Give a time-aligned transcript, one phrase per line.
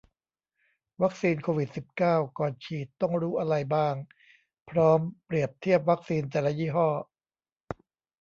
[1.01, 3.95] วัคซีนโควิด สิบเก้า ก่อนฉีดต้องรู้อะไรบ้าง
[4.69, 6.89] พร้อมเปรียบเทียบวัคซีนแต่ละยี่ห้อ